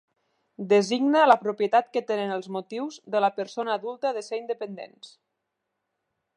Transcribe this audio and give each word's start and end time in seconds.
Designa 0.69 1.25
la 1.31 1.35
propietat 1.43 1.91
que 1.97 2.03
tenen 2.07 2.33
els 2.37 2.49
motius 2.57 2.99
de 3.17 3.23
la 3.27 3.31
persona 3.37 3.77
adulta 3.81 4.17
de 4.19 4.27
ser 4.31 4.43
independents. 4.43 5.15